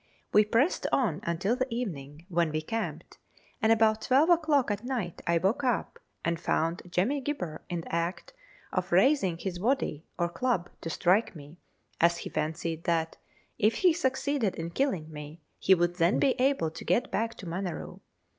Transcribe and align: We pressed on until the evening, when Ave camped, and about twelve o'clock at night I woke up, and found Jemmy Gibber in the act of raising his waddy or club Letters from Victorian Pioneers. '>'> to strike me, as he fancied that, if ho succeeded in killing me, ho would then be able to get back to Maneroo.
We 0.33 0.45
pressed 0.45 0.87
on 0.91 1.19
until 1.25 1.55
the 1.55 1.71
evening, 1.71 2.25
when 2.27 2.47
Ave 2.49 2.61
camped, 2.61 3.19
and 3.61 3.71
about 3.71 4.01
twelve 4.01 4.31
o'clock 4.31 4.71
at 4.71 4.83
night 4.83 5.21
I 5.27 5.37
woke 5.37 5.63
up, 5.63 5.99
and 6.25 6.39
found 6.39 6.81
Jemmy 6.89 7.21
Gibber 7.21 7.61
in 7.69 7.81
the 7.81 7.93
act 7.93 8.33
of 8.73 8.91
raising 8.91 9.37
his 9.37 9.59
waddy 9.59 10.03
or 10.17 10.27
club 10.27 10.71
Letters 10.83 10.95
from 10.97 11.11
Victorian 11.19 11.21
Pioneers. 11.21 11.29
'>'> 11.29 11.29
to 11.29 11.33
strike 11.33 11.35
me, 11.35 11.59
as 12.01 12.17
he 12.17 12.29
fancied 12.31 12.83
that, 12.85 13.17
if 13.59 13.83
ho 13.83 13.91
succeeded 13.91 14.55
in 14.55 14.71
killing 14.71 15.11
me, 15.13 15.39
ho 15.67 15.75
would 15.75 15.97
then 15.97 16.17
be 16.17 16.31
able 16.41 16.71
to 16.71 16.83
get 16.83 17.11
back 17.11 17.35
to 17.35 17.45
Maneroo. 17.45 17.99